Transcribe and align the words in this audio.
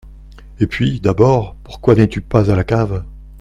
Et 0.59 0.65
puis, 0.65 0.99
d'abord, 0.99 1.55
pourquoi 1.63 1.93
n'es-tu 1.93 2.21
pas 2.21 2.49
à 2.49 2.55
la 2.55 2.63
cave? 2.63 3.03